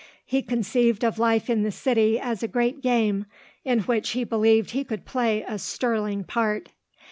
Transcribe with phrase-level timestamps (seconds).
[0.25, 3.27] He conceived of life in the city as a great game
[3.63, 6.69] in which he believed he could play a sterling part.